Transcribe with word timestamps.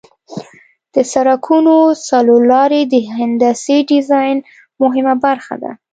د 0.93 0.95
سرکونو 1.11 1.75
څلور 2.07 2.41
لارې 2.53 2.81
د 2.93 2.95
هندسي 3.17 3.77
ډیزاین 3.91 4.37
مهمه 4.81 5.15
برخه 5.25 5.55
ده 5.63 5.71